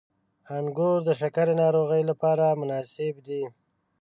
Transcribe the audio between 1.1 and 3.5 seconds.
شکرې ناروغۍ لپاره مناسب دي.